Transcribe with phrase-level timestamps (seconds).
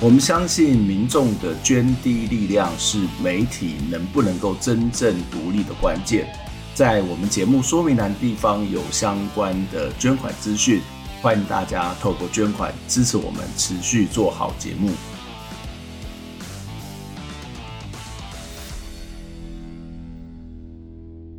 [0.00, 6.28] 我们相信民众的捐滴力量是媒体能不能够真正独立的关键。
[6.72, 10.80] 在我们节目说明栏地方有相关的捐款资讯，
[11.20, 14.90] 欢迎大家透过捐款支持我们持续做好节目。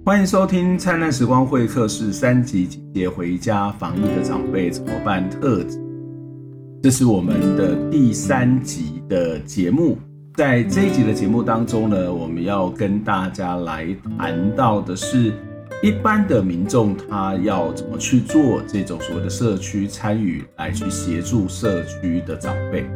[0.04, 5.89] 欢迎收听《灿烂时光会客室》三级警戒回家防疫的长辈怎么办特辑。
[6.82, 9.98] 这是我们的第三集的节目。
[10.38, 15.34] 在这一集的节目当中呢，我们要跟大家来谈到的是，
[15.84, 22.90] 一般的民众他要怎么去做这种所谓的社区参与，来去协助社区的长辈。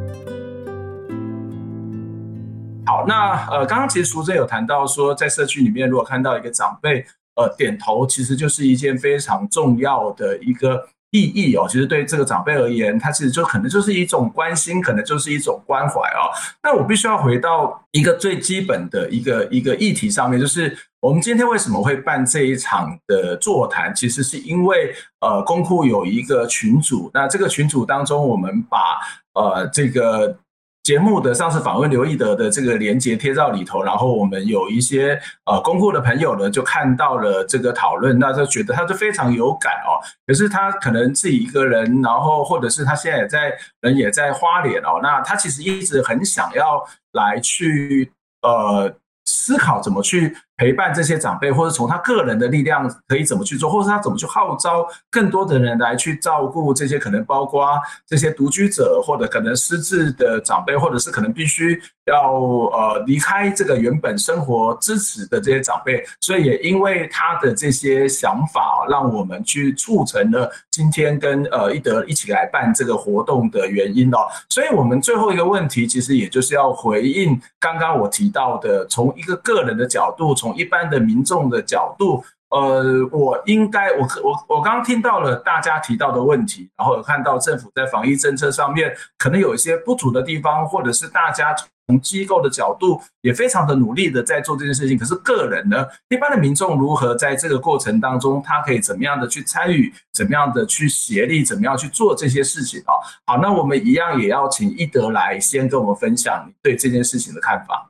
[2.86, 11.66] 好，那呃，刚刚其实淑珍有谈到说，在社区里面，如果看到一个长辈，呃，点头，其实就是一件非常重要的一个意义哦。
[11.70, 16.28] 其实对这个长辈而言，他其实就可能就是一种关心，可能就是一种关怀哦。
[16.62, 29.00] 那我必须要回到一个最基本的一个一个议题上面，就是我们今天为什么会办这一场的座谈，其实是因为呃，公库有一个群组，那这个群组当中，我们把
[29.34, 30.38] 呃这个。
[30.84, 39.96] 节目的上次访问刘奕德的这个连接贴照里头，然后我们有一些呃公库的朋友呢，就看到了这个讨论，那就觉得他就非常有感哦。
[40.28, 48.94] 可是他可能自己一个人，然后或者是他现在也在人也在花莲哦，那他其实一直很想要来去呃。
[49.26, 57.68] 思考怎么去陪伴这些长辈，或者从他个人的力量可以怎么去做，或者他怎么去号召更多的人来去照顾这些可能包括
[58.06, 66.06] 这些独居者，或者可能失智的长辈，或者是可能必须要呃离开这个原本生活支持的这些长辈。
[66.22, 74.20] 所以也因为他的这些想法，让我们去促成了今天跟呃一德一起来办这个活动的原因哦。
[74.50, 79.12] 所以我们最后一个问题，其实也就是要回应刚刚我提到的从。
[79.16, 82.84] 一个个人的角度，从一般的民众的角度，呃，
[83.14, 91.56] 我应该，我我我刚刚听到了大家提到的问题，然后有看到政府在防疫政策上面可能有一些不足的地方，或者是大家
[91.88, 94.98] 从机构的角度也非常的努力的在做这件事情。
[94.98, 102.92] 可是个人呢，一般的民众如何在这个过程当中，他可以怎么样的去参与，怎么样的去协力，怎么样去做这些事情啊？
[103.26, 107.90] 好，那我们一样也要请一德来先跟我们分享你对这件事情的看法。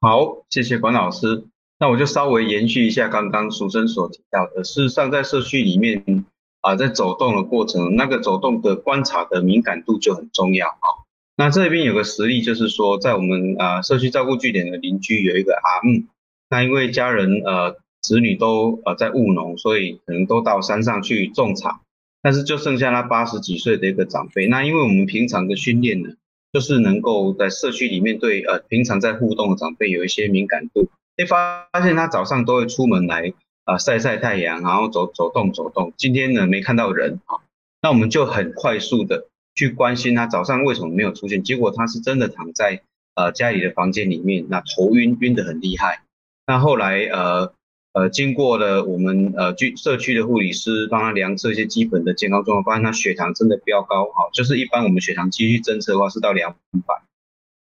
[0.00, 1.42] 好，谢谢管老师。
[1.80, 4.62] 那我就稍微延续一下刚刚淑珍所提到的。
[4.62, 6.24] 事实上，在社区里面
[6.60, 11.02] 啊，在走动的过程，那个走动的观察的敏感度就很重要啊。
[11.36, 16.04] 那这边有个实例，就是说，在我们啊社区照顾据点的邻居有一个阿姆，
[16.48, 21.80] 那因为家人呃子女都呃在务农，所以可能都到山上去种茶，
[22.22, 24.46] 但是就剩下他八十几岁的一个长辈。
[24.46, 26.10] 那因为我们平常的训练呢。
[26.58, 33.32] 就是能够在社区里面对呃平常在互动的长辈有一些敏感度，会发发现他早上都会出门来
[33.64, 35.92] 啊晒晒太阳，然后走走动走动。
[35.96, 37.38] 今天呢没看到人啊，
[37.80, 42.82] 那我们就很快速的去关心他早上为什么没有出现，结果他是真的躺在
[43.14, 46.02] 呃家里的房间里面，那头晕晕得很厉害。
[46.44, 47.52] 那后来呃。
[47.98, 56.52] 呃，经过了我们呃居社区的护理师帮他量测一些基本的健康状况，发现他血糖真的飙高，好，就是一般我们血糖继续侦测的话是到两
[56.86, 57.02] 百，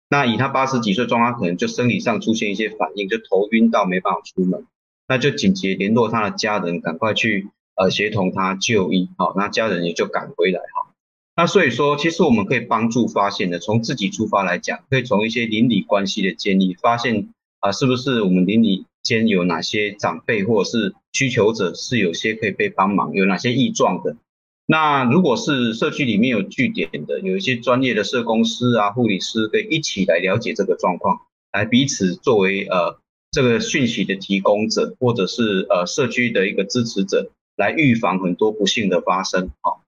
[0.10, 4.66] 那以他八十几岁状况，可能就生理上出现一些反应，就头晕到没办法出门，
[5.08, 10.92] 那就紧急联络他的家人，赶快去呃协同他就医，好，那家人也就赶回来，哈，
[11.36, 17.30] 那所以说，其实我们可以帮助发现的，从自己出发来讲，可以从一些邻里关系的建立，发现
[17.60, 18.86] 啊、是不是我们邻里。
[19.06, 24.18] 间有哪些长辈或者是需求者是有些可以被帮忙，有哪些异状的？
[24.66, 31.20] 那如果是社区里面有据点的，有一些专业的社工师啊、护理师可以一起来了解这个状况，
[31.54, 33.00] 来彼此作为呃
[33.30, 39.52] 这个讯息的提供者，或者是呃社区的一个支持者，来预防很多不幸的发生。
[39.62, 39.84] 好，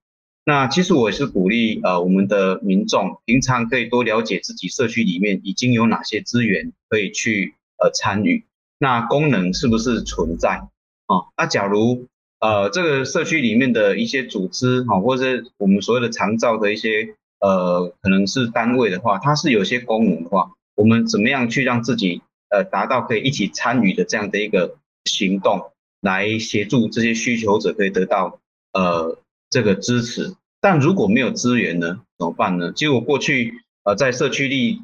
[0.46, 8.44] 那其实我也是鼓励呃我们的民众平常可以多了解自己社区里面已经有哪些资源可以去呃参与。
[8.80, 10.68] 那功能是不是存在
[11.08, 11.30] 啊？
[11.36, 12.06] 那假如
[12.40, 24.76] 呃这个社区里面的一些组织啊，或者我们所谓的长照的一些呃可能是单位的话，它是有些功能的话，我们怎么样去让自己呃达到可以一起参与的这样的一个
[25.06, 25.72] 行动，
[26.02, 28.40] 来协助这些需求者可以得到
[28.74, 29.18] 呃
[29.50, 30.36] 这个支持。
[30.60, 32.74] 但如果没有资源呢，怎么办呢？
[32.74, 34.82] 其实我过去呃在社区里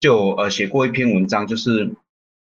[0.00, 1.90] 就呃写过一篇文章，就是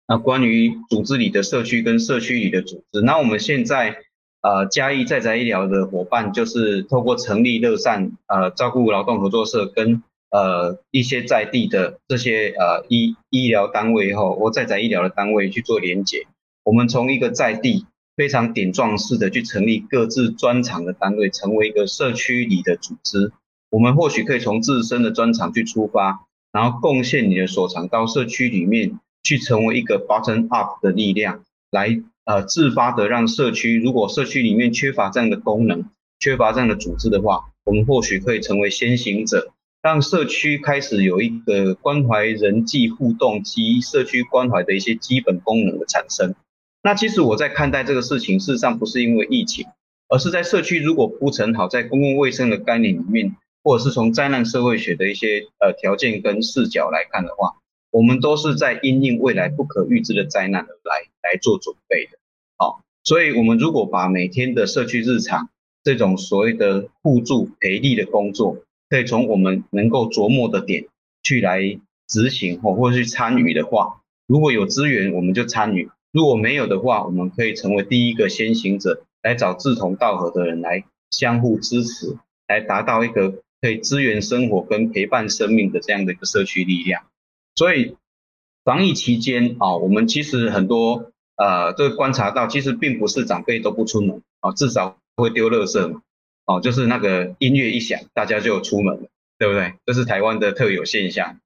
[0.08, 3.00] 那、关于组织里的社区跟社区里的组织。
[3.02, 3.98] 那我们现在
[4.40, 16.26] 呃嘉义在宅医疗的伙伴，就是透过成立乐善呃照顾劳动合作社跟呃一些在地的这些呃医医疗单位后，或在宅医疗的单位去做连结。
[16.64, 17.86] 我们从一个在地。
[18.18, 23.30] 非常点状式的去成立各自专长的单位，成为一个社区里的组织。
[23.70, 35.84] 我们或许可以从自身的专长去出发，然后贡献你的所长到社区里面去，成为一个 button up 的力量，来呃自发的让社区，如果社区里面缺乏这样的功能，
[36.18, 39.52] 缺乏这样的组织的话，我们或许可以成为先行者，
[39.82, 46.34] 让社区开始有一个关怀人际互动及社区关怀的一些基本功能的产生。
[46.82, 49.66] 那其实我在看待这个事情，事实上不是因为疫情，
[50.08, 57.56] 而是在社区如果铺陈好，在公共卫生的概念里面，或者是从灾难社会学的一些呃条件跟视角来看的话，
[57.90, 62.18] 我们都是在因应未来不可预知的灾难而来来做准备的。
[62.56, 65.48] 好，所以我们如果把每天的社区日常
[65.82, 68.58] 这种所谓的互助培力的工作，
[68.90, 70.86] 可以从我们能够琢磨的点
[71.22, 75.90] 去来执行或或去参与的话，如果有资源，我们就参与。
[76.10, 87.04] 如果没有的话，我们可以成为第一个先行者，来找志同道合的人来相互支持，来达到一个可以支援生活跟陪伴生命的这样的一个社区力量。
[87.58, 87.96] 所以
[88.62, 96.02] 防疫期间啊，我们其实很多呃都观察到，其实并不是长辈都不出门啊，至少会丢垃圾嘛，
[96.46, 99.08] 哦，就是那个音乐一响，大家就出门了，
[99.38, 99.74] 对不对？
[99.84, 101.40] 这是台湾的特有现象。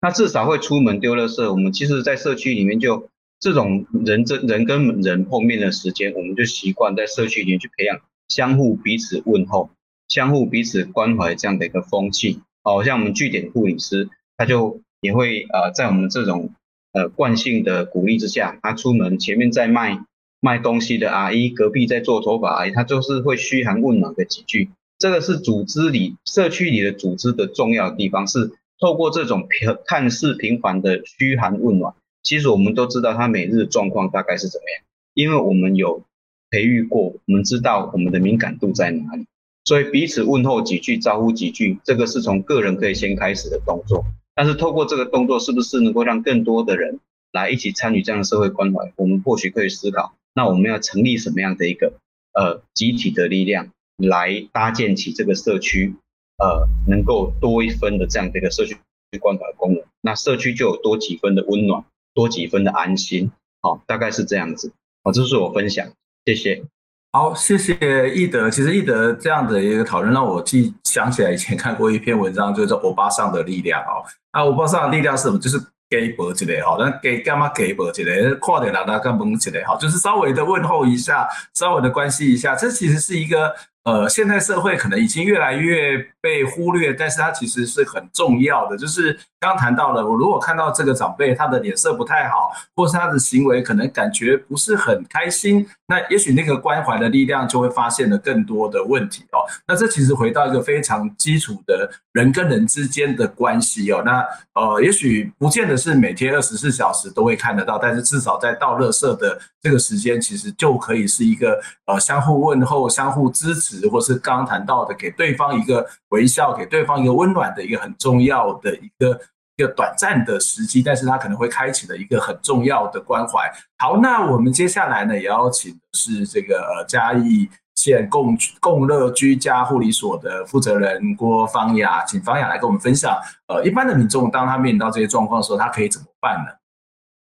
[0.00, 3.10] 那至少会出门丢垃圾，我们其实在社区里面就。
[3.40, 9.70] 这种人真人跟人碰面的时间，我们就习惯在社区里面去培养相互彼此问候、
[10.08, 12.40] 相互彼此关怀这样的一个风气。
[12.64, 16.50] 好像我们据点护理师，他就也会呃在我们这种
[16.92, 19.98] 呃惯性的鼓励之下，他出门前面在卖
[20.40, 24.70] 卖东西的阿姨，隔壁在做头发阿姨，他就是会嘘寒问暖的几句。
[24.98, 28.50] 这个是组织里社区里的组织的重要的地方，是
[28.80, 31.94] 透过这种平看似平凡的嘘寒问暖。
[32.22, 34.84] 其实我们都知道他每日的状况大概是怎么样，
[35.14, 36.02] 因为我们有
[36.50, 39.26] 培育过，我们知道我们的敏感度在哪里，
[39.64, 44.04] 所以彼此问候几句，招呼几句，这个是从个人可以先开始的动作。
[44.38, 47.00] 但是透过这个动作，是不是能够让更多的人
[47.32, 48.92] 来一起参与这样的社会关怀？
[48.94, 51.94] 我们或许可以思考，那我们要成立什么样的一个
[52.34, 55.96] 呃集体的力量，来搭建起这个社区，
[56.36, 58.76] 呃，能够多一分的这样的一个社区
[59.18, 61.84] 关怀功能，那社区就有多几分的温暖。
[62.14, 63.30] 多几分的安心，
[63.60, 64.72] 好，大概是这样子，
[65.04, 65.92] 好，这是我分享，
[66.24, 66.64] 谢谢。
[67.10, 68.50] 好，谢谢易德。
[68.50, 74.04] 其实易德这样的一个讨论，让我记想起来以前看过一篇文章，就是欧巴上的力量哦。
[74.32, 75.38] 那欧巴上的力量是什么？
[75.38, 75.58] 就是
[75.88, 78.34] 给伯之类，好，那给干嘛给伯之类？
[78.34, 83.54] 跨点让大家蒙起来，好，就是稍微的问候一下，稍微的关心一下，这其实是一个。
[83.88, 88.76] 呃，现在社会可能已经越来越被忽略，但是它其实是很重要的。
[88.76, 99.40] 就是刚谈到了，我如果看到这个长辈他的脸色不太好，或是他的行为可能感觉不是很开心，那也许那个关怀的力量就会发现了更多的问题哦。
[99.66, 104.02] 那这其实回到一个非常基础的人跟人之间的关系哦。
[104.04, 113.77] 那呃，也许不见得是每天二十四小时都会看得到，但是至少在倒垃圾的这个时间，其实就可以是一个呃相互问候、相互支持。
[113.86, 119.20] 或是刚刚谈到的，给对方一个微笑，给对方一个温暖的一个很重要的一个
[119.56, 123.52] 一个短暂的时机，但是他可能会开启的一个很重要的关怀。
[123.78, 133.16] 好，那我们接下来呢，也邀请的是这个嘉义县共共乐居家护理所的负责人郭芳雅，请芳雅来跟我们分享。
[133.46, 136.52] 呃，一般的民众当他面临到这些状况的时候，他可以怎么办呢？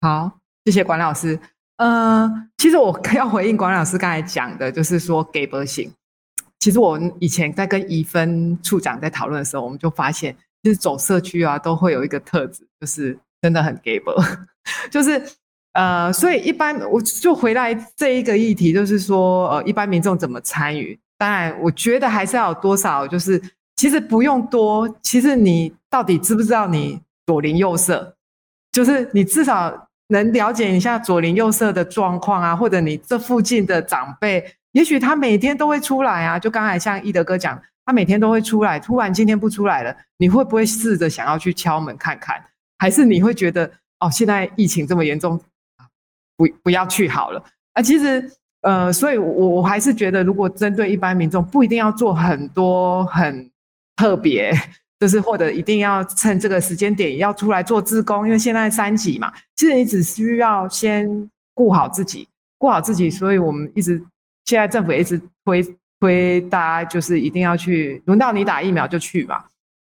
[0.00, 0.30] 好，
[0.64, 1.38] 谢谢管老师。
[1.78, 5.92] 呃，其实我 要回应管老师刚才讲的，就是说给不行。
[6.66, 14.02] 其实我以前在跟怡芬处长在讨论的时候，我们就发现，其实走社区啊，都会有一个特质，就是真的很 gay
[14.90, 15.22] 就是
[15.74, 20.98] 呃，所以一般我就回来这一个议题，就是说呃，一般民众怎么参与？
[21.16, 23.40] 当然，我觉得还是要有多少，就是
[23.76, 28.16] 其实不用多，其实你到底知不知道你左邻右舍？
[28.72, 34.44] 就是你至少能了解一下左邻右舍的状况啊，或者你这附近的长辈。
[34.76, 38.78] 也许他每天都会出来啊，就刚才像奕德哥讲，他每天都会出来。
[38.78, 42.36] 突然今天不出来了，你会不会试着想要去敲门看看？
[42.76, 43.64] 还是你会觉得
[44.00, 45.40] 哦，哦，现在疫情这么严重，
[46.36, 47.42] 不不要去好了。
[47.72, 48.30] 啊，其实
[48.60, 53.50] 呃，所以我我还是觉得，如果针对一般民众，不一定要做很多很
[53.96, 54.52] 特别，
[55.00, 62.28] 就是或者一定要趁这个时间点要出来做志工，因为现在三级嘛，其实你只需要先顾好自己，
[62.58, 63.08] 顾好自己。
[63.08, 64.04] 所以我们一直
[64.46, 65.62] 现在政府一直推
[66.00, 69.46] 推大家，就是一定要去，轮到你打疫苗就去吧。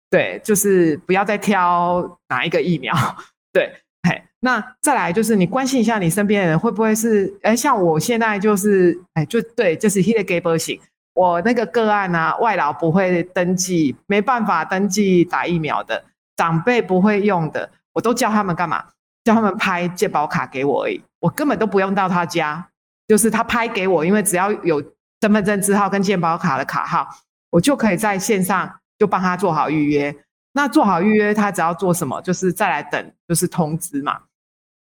[0.09, 2.93] 对，就是不要再挑哪一个疫苗。
[3.53, 3.71] 对，
[4.07, 10.79] 嘿，那再来就是你关心一下你身边的人会不会是，哎，像我现在就是，哎，就对，就是 hit gable 型，
[11.13, 16.03] 我那个个案啊，外劳不会登记，没办法登记打疫苗的，
[16.35, 18.83] 长辈不会用的，我都叫他们干嘛？
[19.23, 22.67] 叫他们拍健保卡给我而已，我根本都不用到他家，
[23.09, 24.81] 就是他拍给我，因为只要有
[25.19, 27.09] 身份证字号跟健保卡的卡号，
[27.49, 28.73] 我就可以在线上。
[28.99, 30.13] 就帮他做好预约，
[30.51, 34.19] 那做好预约，他只要做什么，就是再来等，就是通知嘛。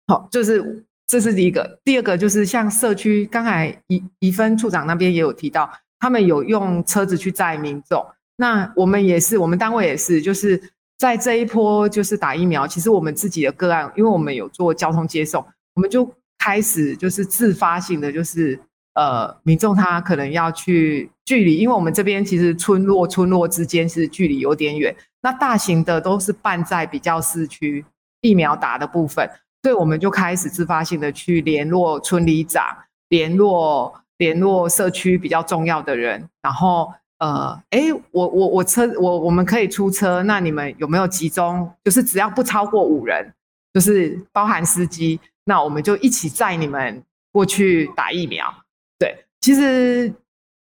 [0.08, 1.78] 好，就是这是第一个。
[1.84, 5.70] 第二个就是像社区，刚才宜宜芬处长那边也有提到，
[6.00, 8.02] 他们有用车子去载民众。
[8.38, 16.10] 那我们也是，我们单位也是，就是在这一波就是打疫苗，其实我们自己的个案，因为我们有做交通接送，我们就
[16.48, 18.60] 开始就是自发性的就是。
[19.00, 24.92] 呃，民众他可能要去距离，因为我们这边其实村落村落之间是距离有点远。
[25.22, 27.86] 那大型的都是办在比较市区
[28.22, 29.30] 疫苗打的部分，
[29.62, 32.66] 所以我们就开始自发性的去联络村里长，
[33.10, 41.72] 联络联络社区比较重要的人，然后呃，哎，我我我车我我们可以出车，那你们有没有集中？
[41.84, 43.32] 就是只要不超过五人，
[43.76, 47.02] 就是包含司机，那我们就一起载你们
[47.32, 48.54] 过去打疫苗。
[49.00, 50.14] 对其实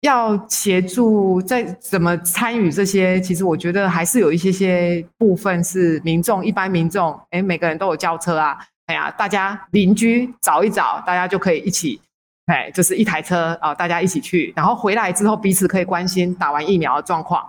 [0.02, 12.02] 要协助在怎么参与这些，其实我觉得还是有一些些部分是民众一般民众，哎，每个人都有轿车啊，哎呀，大家邻居找一找，大家就可以一起，
[12.48, 17.42] 哎，就是一台车啊，大家一起去，然后回来之后彼此可以关心打完疫苗的状况。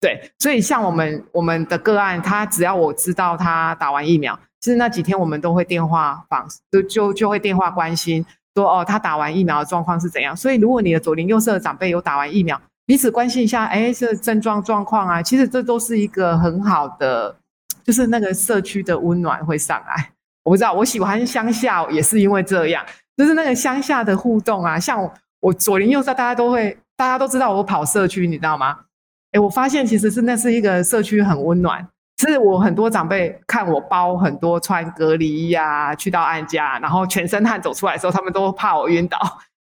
[0.00, 8.24] 对，所以像我们我们的个案，他只要我知道他打完疫苗，其实那几天我们都会电话访，就就就会电话关心。
[8.54, 10.36] 说哦，他打完疫苗的状况是怎样？
[10.36, 17.36] 所以如果你的左邻右舍的长辈有打完疫苗，彼此关心一下，哎，这症状状况啊，其实这都是一个很好的，
[17.84, 20.10] 就是那个社区的温暖会上来。
[20.42, 22.84] 我不知道，我喜欢乡下也是因为这样，
[23.16, 28.76] 就是那个乡下的互动啊，像我，我左邻右舍大家都会，大家都知道我跑社区，你知道吗？
[29.30, 31.86] 哎，我发现其实是那是一个社区很温暖。
[32.18, 39.18] 是我很多长辈看我包很多穿隔离衣啊，去到安家，然后全身汗走出来的时候，他们都怕我晕倒，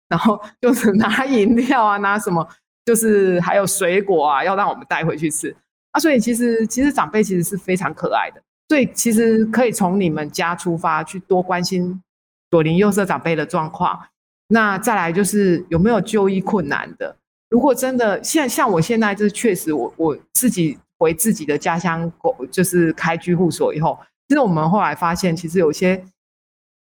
[0.07, 2.47] 然后就是拿饮料啊，拿什么，
[2.85, 5.53] 就是还有水果啊，要让我们带回去吃
[5.91, 5.99] 啊。
[5.99, 12.01] 所以其实其实长辈其实是非常可爱的，所以其实可以从你们家出发，去多关心
[12.49, 13.99] 左邻右舍长辈的状况。
[14.47, 17.17] 那再来就是有没有就医困难的？
[17.49, 20.77] 如果真的像像我现在就是确实我我自己。
[20.97, 22.11] 回自己的家乡，
[22.51, 26.03] 就是开居护所以后，其实我们后来发现，其实有些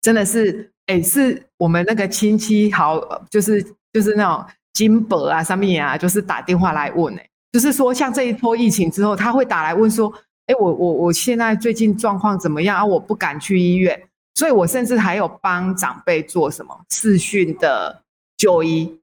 [0.01, 10.13] 真的是，哎，是我们那个亲戚好，就是就是那种金箔啊上面啊，就是打电话来问，哎，就是说像这一波疫情之后，他会打来问说，
[10.47, 12.85] 哎，我我我现在最近状况怎么样啊？
[12.85, 14.01] 我不敢去医院，
[14.35, 18.03] 所以我甚至还有帮长辈做什么视讯的
[18.37, 18.99] 就医。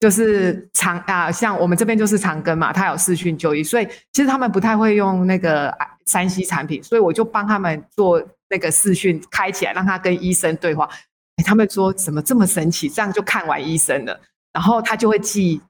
[0.00, 5.76] 就是长啊，像我们这边就是长庚嘛，他有视讯就医，所以其实他们不太会用那个
[6.06, 10.88] 3C 产品，所以我就帮他们做那个视讯开起来，让他跟医生对话。
[11.36, 14.20] 哎，他们说怎么这么神奇，这样就看完医生了，
[14.52, 15.60] 然后他就会寄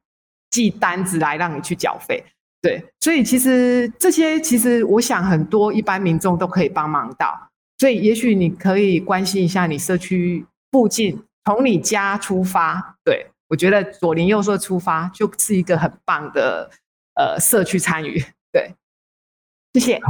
[0.50, 2.22] 寄单子来让你去缴费。
[2.60, 13.26] 对，所以其实这些其实我想很多一般民众都可以帮忙到，所以也许你可以关心一下你社区附近，从你家出发，对。
[13.48, 16.70] 我觉得左邻右舍出发就是一个很棒的
[17.14, 18.74] 呃社区参与，对，
[19.72, 20.00] 谢谢。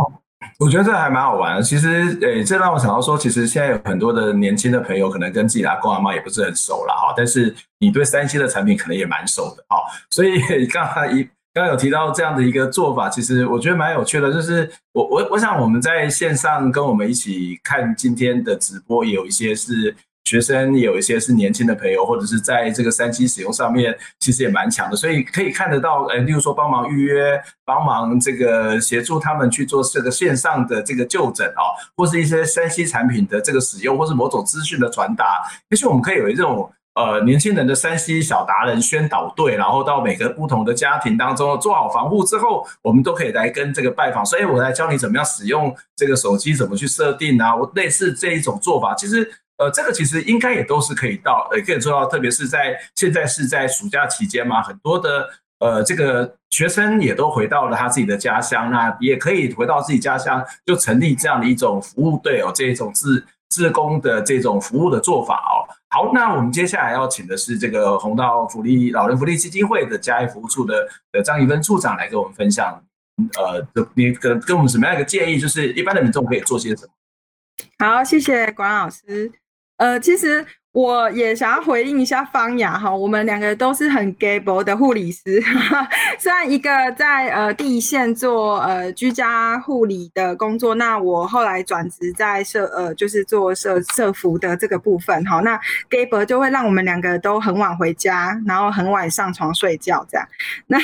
[0.58, 1.62] 我觉得这还蛮好玩的。
[1.62, 7.14] 其实，诶，这让我想到说，其实现在有很多的年轻的朋友，可能跟自己的阿公阿妈也不是很熟了哈。
[7.16, 9.78] 但是你对三星的产品可能也蛮熟的哈。
[10.10, 14.32] 所以刚才一刚有提到这样的一个做法，其实我觉得蛮有趣的。
[14.32, 19.94] 就是我我我想我们在线上跟我们一起看今天的直播，也有一些是。
[20.28, 31.62] 学生有一些是年轻的朋友，或者是在这个三 C 使用上面，其实也蛮强的，所以可以看得到，呃，例如说帮忙预约、帮忙这个协助他们去做这个线上的这个就诊啊，
[31.96, 35.24] 或是一些三 C 产品的这个使用，或是某种资讯的传达，
[35.70, 44.26] 也许我们可以有这种呃年轻人的三 C 小达人宣导队，然后到每个不同的家庭当中做好防护之后，我们都可以来跟这个拜访。
[44.26, 49.30] 所以我来教你怎么样使用这个手机，怎么去设定啊，我类似这一种做法，其实。
[49.58, 65.66] 呃，这个其实应该也都是可以到，也可以做到，特别是在现在是在暑假期间嘛，很多的呃这个学生也都回到了他自己的家乡，那也可以回到自己家乡，就成立这样的一种服务队哦，这一种自自工的这种服务的做法哦。
[65.90, 72.80] 好，那我们接下来要请的是这个红道福利老人福利基金会的家业服务处的的张怡芬处长来跟我们分享，
[73.36, 76.92] 呃，你跟跟我们什么样一个建议，就是一般的民众可以做些什么？
[77.78, 79.32] 好，谢谢管老师。
[79.78, 85.42] 呃，其实我也想要回应一下方雅哈，我们两个都是很 gable 的护理师，
[86.20, 95.58] 虽然一个在呃第一线做呃居家护理的工作，那我后来转职在社呃就是做社社服的这个部分哈，那
[95.90, 100.28] gable 就会让我们两个都很晚回家，然后很晚上床睡觉这样。
[100.68, 100.78] 那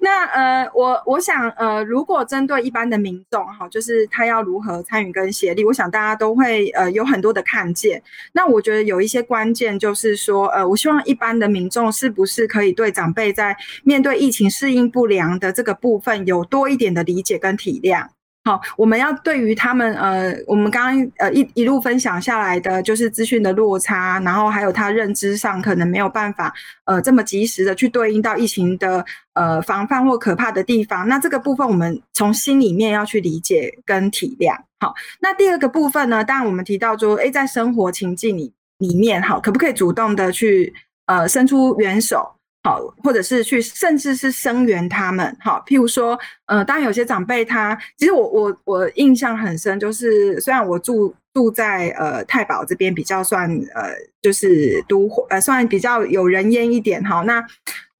[0.00, 8.00] 那呃我我想呃如果针对一般的民众哈，就是他要如何参与跟协力，我想大家都会呃有很多的看见。
[8.32, 18.08] 那我觉得有一些些关键就是说，呃，我希望一般的民众是不是可以对长辈在面对疫情适应不良的这个部分有多一点的理解跟体谅。
[18.46, 26.52] 好，我们要对于他们，呃，我们刚刚呃一一路分享下来的就是资讯的落差，然后还有他认知上可能没有办法，
[26.84, 29.02] 呃，这么及时的去对应到疫情的
[29.32, 31.08] 呃防范或可怕的地方。
[31.08, 34.54] 那这个部分我们从心里面要去理解跟体谅。
[34.78, 34.92] 好，
[35.22, 40.72] 那第二个部分呢，当然我们提到说，诶，在生活情境里里面，好，可不可以主动的去
[41.06, 42.30] 呃伸出援手？
[42.66, 45.36] 好，或者是去，甚至是声援他们。
[45.38, 53.90] 好，譬如说，呃，当然有些长辈他，其实我我我印象很深，就是虽然我住住在呃太保这边，比较算呃
[54.22, 57.20] 就是都呃算比较有人烟一点哈。
[57.24, 57.44] 那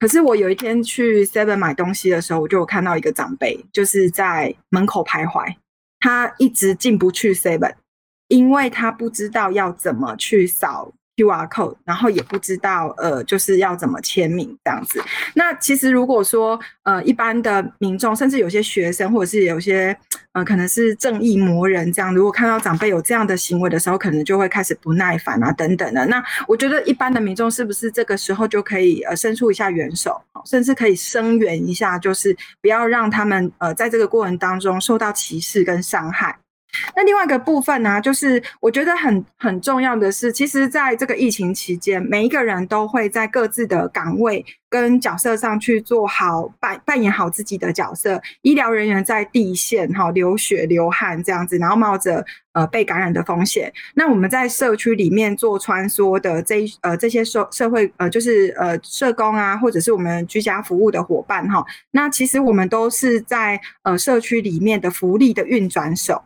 [0.00, 5.54] 可是我有一天去 Seven 买东西的时候，我就有看到一个长辈，就是在门口徘徊，
[6.00, 7.74] 他一直进不去 Seven，
[8.34, 10.92] 因为他不知道要怎么去扫。
[11.16, 15.00] QR code，然后也不知道呃，就是要怎么签名这样子。
[15.34, 19.96] 那其实如果说呃，一般的民众，甚至有些学生，或者是有些
[20.32, 26.04] 呃，可能是正义魔人这样，如果看到长辈有这样的行为的时候，可能就会开始不耐烦啊等等的。
[26.06, 36.36] 那我觉得一般的民众是不是这个时候就可以呃，伸出一下援手，甚至可以声援一下，就是不要让他们呃，在这个过程当中受到歧视跟伤害。
[36.96, 48.20] 那另外一个部分呢，就是我觉得很很重要的是，其实在这个疫情期间，每一个人都会在各自的岗位跟角色上去做好扮扮演好自己的角色。
[48.42, 53.72] 医疗人员在第一线哈，流血流汗这样子，然后冒着呃被感染的风险。
[53.94, 66.22] 那我们在社区里面做穿梭的这呃这些社社会呃就是呃社工啊，或者是我们居家服务的伙伴哈，那其实我们都是在呃社区里面的福利的运转手。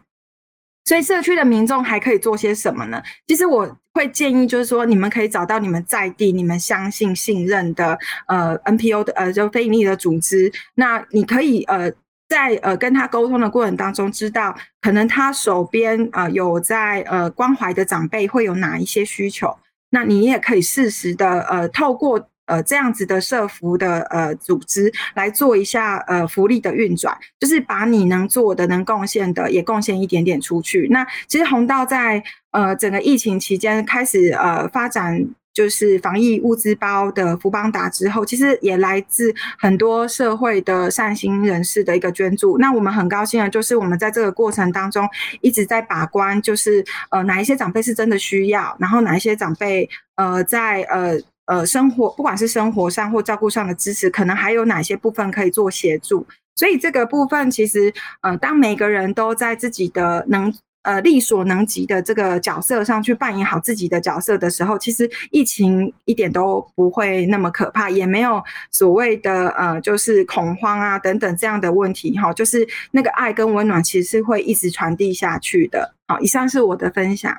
[0.88, 3.02] 所以社区的民众还可以做些什么呢？
[3.26, 10.50] 其实我会建议，就是说你们可以找到你们在地、你们相信、信任的呃 NPO 的呃就非营利的组织。
[10.76, 11.92] 那你可以呃
[12.26, 19.54] 在呃跟他沟通的过程当中，知道可能他手边呃有在呃关怀的长辈会有哪一些需求。
[19.90, 22.30] 那你也可以适时的呃透过。
[22.48, 30.88] 呃，这样子的社福的呃组织来做一下呃福利的运转，就是把你能做的、能贡献的也贡献一点点出去。
[30.90, 42.56] 那其实红道在呃整个疫情期间开始呃发展就是防疫物资包的福邦达之后，其实也来自很多社会的善心人士的一个捐助。
[42.58, 45.06] 那我们很高兴的就是我们在这个过程当中
[45.42, 51.20] 一直在把关，就是呃哪一些长辈是真的需要，然后哪一些长辈呃在呃。
[51.48, 56.26] 呃，生活不管是生活上或照顾上的支持，可能还有哪些部分可以做协助？
[56.54, 75.94] 所以这个部分其实，呃，当每个人都在自己的能呃力所能及的这个角色上去扮演好自己的角色的时候，其实疫情一点都不会那么可怕，也没有所谓的呃就是恐慌啊等等这样的问题哈，就是那个爱跟温暖其实是会一直传递下去的。
[76.08, 77.34] 好，以上是我的分享。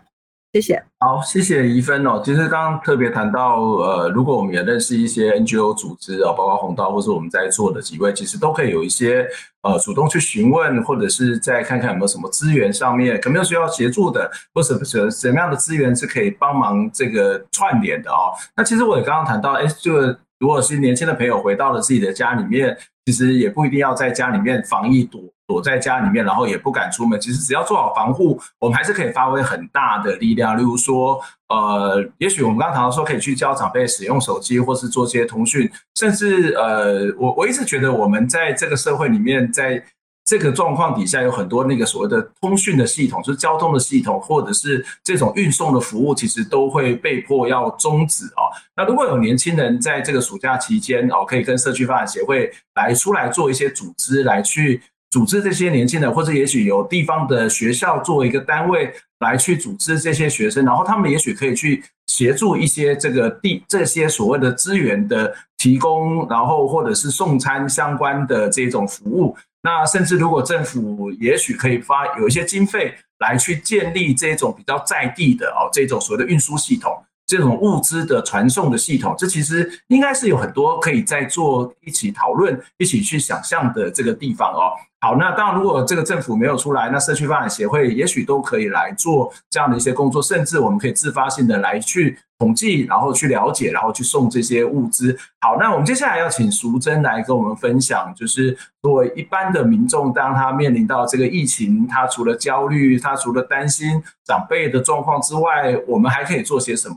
[0.51, 0.83] 谢谢。
[0.97, 2.21] 好，谢谢怡芬哦。
[2.25, 9.27] 其实刚刚特别谈到，呃，如果我们也认识一些 NGO 组织啊，包括红道或是我们在座的几位，其实都可以有一些
[9.61, 18.33] 呃主动去询问，或者是再看看有没有什么资源上面，可没有需要协助的，或者什什么样的资源是可以帮忙这个串联的哦。
[18.57, 20.01] 那其实我也刚刚谈到，哎，就
[20.39, 27.19] 如果是年轻的朋友回到了自己的家里面，其实也不一定要在家里面防疫多躲在家里面，然后也不敢出门。
[27.19, 30.55] 其实只要做好防护，我们还是可以发挥很大的力量。
[30.55, 39.83] 例如说，呃，也许我们刚刚谈到说可以去教长辈使用手机，或是做些通讯，甚至呃，我我一直觉得我们在这个社会里面，在
[40.23, 48.53] 这个状况底下，有很多那个所谓的通讯的系统，就是交通的系统，或者是这种运送的服务，其实都会被迫要终止啊。
[48.75, 54.79] 那如果有年轻人在这个暑假期间哦，可以跟社区发展协会来出来做一些组织，来去
[55.09, 69.35] 组织这些年轻人，或者也许有地方的学校作为一个单位来去组织这些学生，然后他们也许可以去协助一些这个地这些所谓的资源的提供，然后或者是送餐相关的这种服务。
[69.61, 76.93] 那甚至如果政府也许可以发有一些经费来去建立这种比较在地的哦，这种所谓的运输系统，
[77.29, 84.73] 这种物资的传送的系统，这其实应该是有很多可以在做一起讨论、一起去想象的这个地方哦。
[85.01, 92.17] 好，那当然如果这个政府没有出来，那社区发展协会也许都可以来做这样的一些工作，甚至我们可以自发性的来去。
[92.39, 95.13] 统计，然后去了解，然后去送这些物资。
[95.41, 106.95] 好，那我们接下来要请淑珍来跟我们分享，就是作为一般的民众，当他面临到这个疫情，他除了焦虑，他除了担心长辈的状况之外，我们还可以做些什么？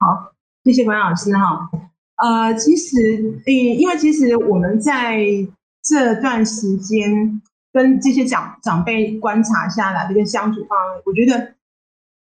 [0.00, 0.32] 好，
[0.64, 1.70] 谢谢关老师哈。
[2.16, 5.24] 呃，其实，因因为其实我们在
[5.82, 7.40] 这段时间
[7.72, 11.54] 跟这些长长辈观察下来这个相处方，我觉得。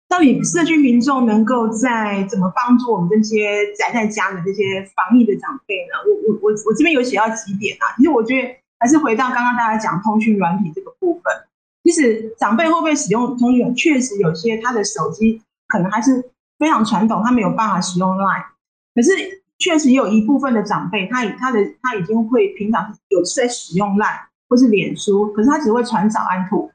[0.09, 5.97] 到底社区民众能够在怎么帮助我们这些宅在家的这些防疫的长辈呢？
[6.05, 11.33] 我我我我这边有写到几点啊，其实我觉得还是回到刚刚大家讲通讯软体这个部分。
[11.83, 13.73] 其实长辈会不会使用通讯软？
[13.73, 16.23] 确实有些他的手机可能还是
[16.63, 18.45] 非常传统，他没有办法使用 Line。
[18.95, 19.11] 可是
[19.59, 26.71] 确实有一部分的长辈，他他的他已经会平常有在使用 Line 或是脸书，可是他只会传早安图。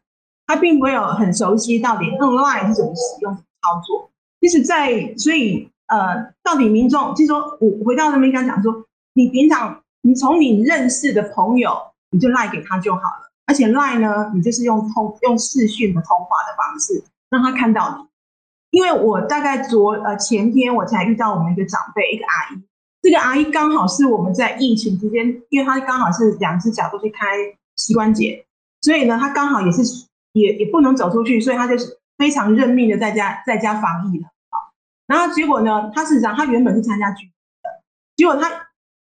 [0.46, 4.11] 他并没有很熟悉到底 online 是怎么使用、操作。
[4.42, 11.72] 其实，在所以呃，到底民众，就是说我回到那边刚讲说，你平常你从你认识的朋友，
[12.11, 13.31] 你就赖给他就好了。
[13.46, 18.09] 而且赖呢，你就是用通用视讯的通话的方式让他看到你。
[18.70, 22.62] 因为我大概昨呃前天我才遇到我们一个长辈，一个阿姨。
[23.02, 27.26] 这个阿姨刚好是我们在疫情之间，因为她刚好是两只脚都去开
[27.76, 28.44] 膝关节，
[28.81, 29.83] 所以呢，她刚好也是。
[30.33, 34.57] 也也不能走出去，所以她就是非常认命的在家在家防疫了啊。
[35.07, 37.83] 然后结果呢，他是讲他原本是参加据点的，
[38.14, 38.68] 结果她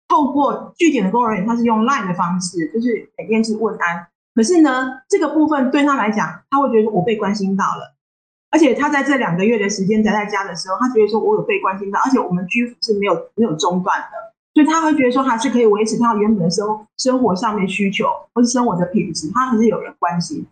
[0.08, 4.08] 透过据点的工作人员，他是用 Line 的方式，就是每天是问安。
[4.34, 7.93] 可是呢，这个部分对她来讲，她会觉得我被关心到了，
[8.54, 20.46] 而且他在这两个月的时间宅在家的时候，他觉得说我有被关心到，而且我们居服是没有没有中断的，所以他会觉得说还是可以维持他原本的生生活上面需求或是生活的品质，他还是有人关心。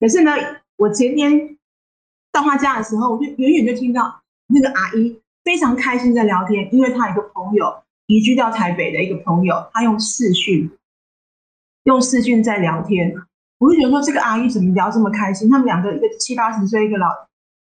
[0.00, 0.32] 可是呢，
[0.78, 1.56] 我前天
[2.32, 7.72] 到他家的时候，我就远远就听到那个阿姨非常开心在聊天，因为她有一个朋友
[8.08, 10.68] 移居到台北的一个朋友，他用视讯，
[11.84, 13.14] 用视讯在聊天。
[13.58, 15.48] 我就觉得说，这个阿姨怎么聊这么开心？
[15.48, 17.06] 他们两个一个七八十岁，一个老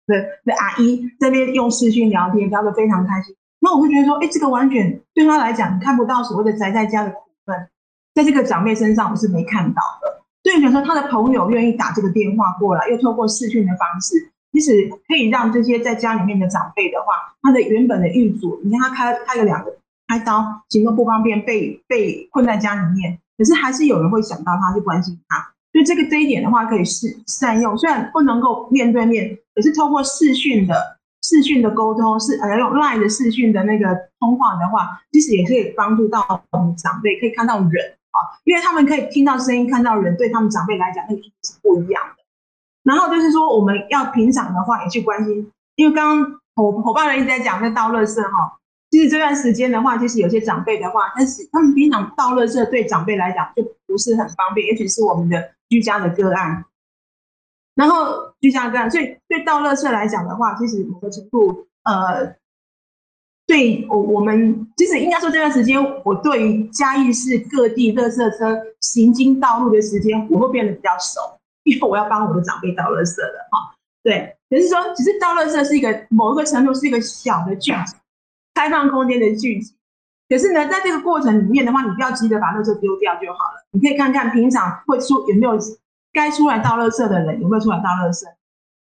[0.07, 3.35] 的的阿姨在那边用视讯聊天，聊得非常开心。
[3.59, 7.69] 那我会觉得说，哎，这个完全对他来讲，看不到所谓的宅在家的苦闷，
[8.13, 10.23] 在这个长辈身上我是没看到的。
[10.43, 19.73] 所以，比如说他的朋友愿意打这个电话过来，又透过视讯的方式，其实可以让这些在家里面的长辈的话，他的原本的预嘱，你看他开开了两个
[20.09, 25.53] 开刀，行动不方便，被被困在家里面，可是还是有人会想到他，去关心他。
[25.73, 33.87] 所以这个这一点的话，可以是善用，虽然不能够面对面，可是透过视讯的视讯的沟通，是呃用 LINE 的视讯的那个
[34.19, 37.97] 通话的话，其实也可以帮助到我们长辈，可以看到人。
[38.13, 42.23] 啊，因为他们可以听到声音、看到人，对他们长辈来讲，那个是不一样的。
[42.83, 48.59] 然后就是说，我们要平常的话也去关心，因为刚刚伙伙伴们一直在讲在倒垃圾哈。
[48.91, 56.65] 其实这段时间的话，其实有些长辈的话，但是他们平常倒垃圾对长辈来讲就不是很方便，也许是我们的居家的个案。
[57.75, 62.35] 然后居家个案，所以对倒垃圾来讲的话，其实某个程度呃。
[63.45, 71.19] 对我，我们其实应该说这段时间，我对于嘉义市各地垃圾车行经道路的时间，我会变得比较熟，
[71.63, 73.75] 因为我要帮我的长辈倒垃圾的哈。
[74.01, 77.95] 对，可是说，只是倒垃圾是一个某一个程度是一个小的聚集，
[78.53, 79.75] 开放空间的聚集。
[80.33, 83.63] 可是呢，在这个过程里面的话，你不要急着把垃圾丢掉就好了。
[83.69, 85.55] 你可以看看平常会出有没有
[86.11, 88.23] 该出来倒垃圾的人有没有出来倒垃圾。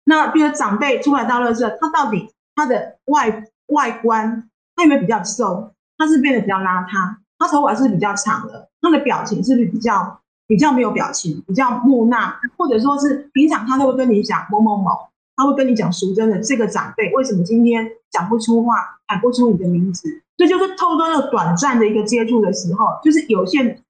[0.04, 4.48] 那比如长辈出来倒垃圾，他到底他的外外观？
[4.74, 5.74] 他有没有比较瘦？
[5.98, 14.90] 他是变得比较邋遢，他头发是比较长的，他的表情是不是比较比较没有表情，比较木讷，或者说是平常他都会跟你讲某某某，
[15.36, 23.82] 他会跟你讲淑真的这个长辈为什么今天讲不出话，喊不出你的名字，这就，是透过那个短暂的一个接触的时候，就是有限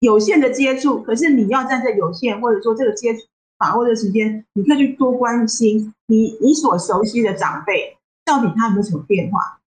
[0.00, 3.20] 有限的接触，可是你要在这有限或者说这个接触
[3.58, 9.60] 把握的时间，你可以去多关心你你所熟悉的长辈到底他有没有什么变化。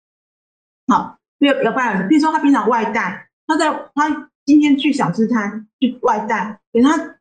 [0.88, 4.29] 好，没有有办法，比如说他平常外带，他在他。
[4.47, 7.15] 今天去小吃摊去外带，给他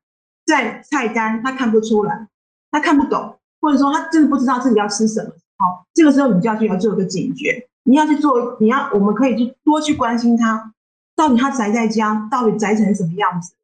[0.45, 2.29] 在菜单他看不出来，
[2.71, 5.31] 他看不懂，或者说他真的不知道自己要吃什么。
[5.57, 10.73] 好，这个时候你就要去要做一个警觉，你要去做，你要我们可以去多去关心他，
[11.15, 13.55] 到底他宅在家，到底宅成什么样子？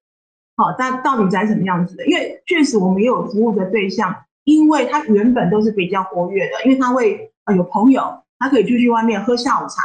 [0.57, 2.07] 好，他到底宅什么样子的？
[2.07, 9.83] 因为确实我们也有服务的对象，因为他原本都是比较活跃的，因为他会呃有朋友，他可以出去外面喝下午茶，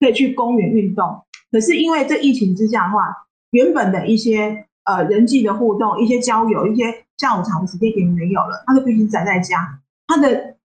[0.00, 1.22] 可以去公园运动。
[1.52, 3.16] 可是因为这疫情之下的话，
[3.52, 9.80] 原本的一些呃人际的互动、一些交友、一些下午茶的时间也没有了，他就必须宅在家。
[10.08, 10.56] 他的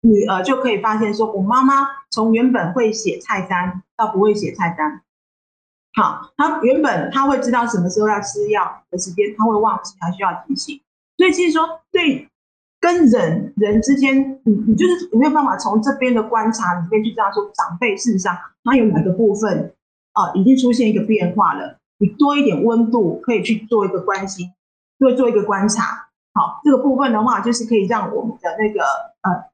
[0.00, 5.02] 女儿就可以发现说，我妈妈从原本会写菜单到不会写菜单。
[5.94, 10.80] 好，她原本她会知道什么时候要吃药的时间，她会忘记，她需要提醒。
[11.16, 12.28] 所以其实说，对
[12.80, 19.74] 跟人人之间，你你就是有没有办法从这边的观察里面去知道说，长辈事实上他有哪个部分？
[20.14, 21.78] 哦，已经出现一个变化了。
[21.98, 24.52] 你多一点温度，可以去做一个关心，
[24.98, 26.08] 做做一个观察。
[26.34, 28.82] 好，这个部分的话，就是可以让我们的那个
[29.22, 29.47] 呃，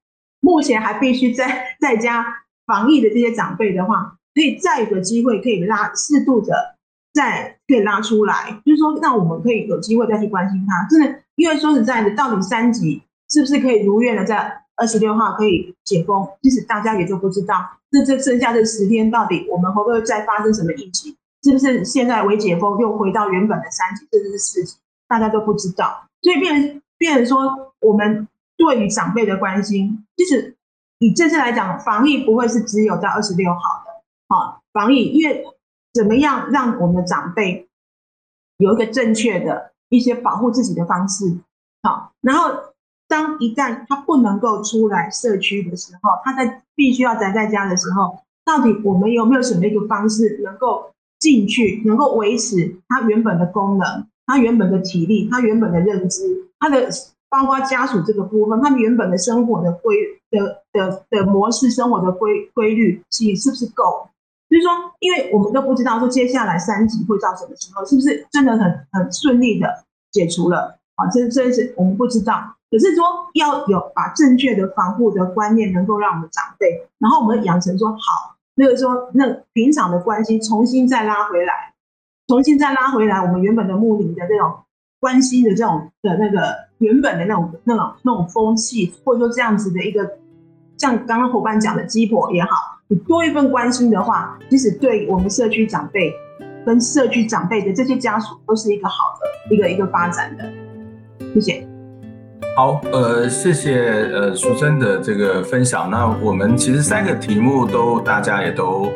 [0.44, 2.26] 目前还必须在 在家
[2.66, 6.76] 防疫的这些长辈的话，可以再有个机会，可以拉适度的
[7.14, 10.87] 再可以拉出来，就是说，让我们可以有机会再去关心他。
[10.90, 16.28] 真的，因为说实在的，到底三级是不是可以如愿的在二十六号可以解封？
[16.42, 17.78] 其实大家也都不知道。
[17.90, 21.16] 这这剩下这十天，到底我们会不会再发生什么疫情？
[21.42, 24.76] 是不是现在微解封又回到原本的三级，甚至是四级？
[25.09, 26.07] 大家都不知道。
[26.22, 28.26] 所以变变成说，我们
[28.57, 30.57] 对于长辈的关心，其实
[30.98, 34.03] 以这次来讲，防疫不会是只有在二十六号的。
[34.29, 35.44] 好，防疫因为
[35.92, 37.68] 怎么样让我们的长辈
[38.59, 41.38] 有一个正确的一些保护自己的方式？
[41.83, 42.74] 好，然后。
[43.07, 56.22] 当一旦他不能够出来社区的时候，他在必须要宅在家的时候，到底我们有没有什么一个方式能够进去，能够维持他原本的功能，他原本的体力，他原本的认知，
[56.59, 56.88] 他的
[57.34, 59.96] 包括家属这个部分，他们原本的生活的规
[60.30, 64.08] 的的的模式，生活的规规律，是是不是够？
[64.48, 64.70] 就是说，
[65.00, 70.78] 因为我们都不知道说接下来三级会到什么时候，是不是真的很很顺利的解除了？
[70.94, 72.54] 啊，这这是我们不知道。
[72.70, 81.72] 可是说要有把正确的防护的观念，能够让我们长辈，然后我们养成说好，那个说那平常的关系重新再拉回来，
[82.28, 84.54] 重新再拉回来，我们原本的目的的这种
[85.04, 86.40] 关心的这种的那个
[86.78, 90.00] 原本的那种那种那种风气，或者说这样子的一个，
[90.78, 92.48] 像刚刚伙伴讲的鸡婆也好，
[92.88, 96.10] 你多一份关心的话，其实对我们社区长辈
[96.64, 100.50] 跟社区长辈的这些家属都是一个好的一个一个发展的。
[101.34, 101.66] 谢谢。
[102.56, 105.90] 好，呃，谢谢呃淑珍的这个分享。
[105.90, 108.88] 那我们其实三个题目都大家也都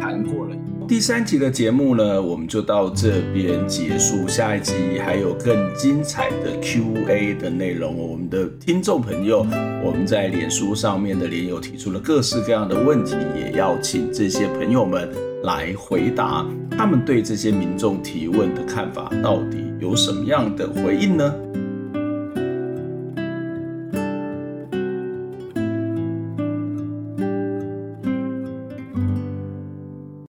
[0.00, 0.54] 谈过了。
[0.88, 4.28] 第三集的节目呢，我们就到这边结束。
[4.28, 4.72] 下一集
[5.04, 7.96] 还有更精彩的 Q&A 的内容。
[7.96, 9.44] 我们的听众朋友，
[9.84, 15.10] 我们在脸书上面的脸友提出了各式各样的问题，也要请这些朋友们
[15.42, 16.46] 来回答。
[16.70, 21.34] 他们对这些民众提问的看法，到底有什么样的回应呢？